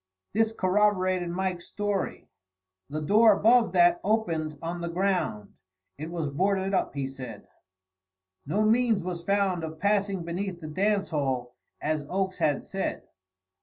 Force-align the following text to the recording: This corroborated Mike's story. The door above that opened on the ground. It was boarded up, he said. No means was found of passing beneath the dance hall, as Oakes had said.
This 0.33 0.51
corroborated 0.51 1.29
Mike's 1.29 1.67
story. 1.67 2.27
The 2.89 3.01
door 3.03 3.33
above 3.33 3.71
that 3.73 4.01
opened 4.03 4.57
on 4.59 4.81
the 4.81 4.89
ground. 4.89 5.53
It 5.99 6.09
was 6.09 6.25
boarded 6.27 6.73
up, 6.73 6.95
he 6.95 7.05
said. 7.07 7.47
No 8.47 8.63
means 8.63 9.03
was 9.03 9.21
found 9.21 9.63
of 9.63 9.77
passing 9.79 10.23
beneath 10.23 10.59
the 10.59 10.69
dance 10.69 11.09
hall, 11.09 11.53
as 11.79 12.03
Oakes 12.09 12.39
had 12.39 12.63
said. 12.63 13.03